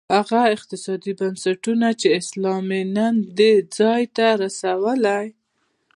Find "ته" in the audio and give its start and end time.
4.15-4.25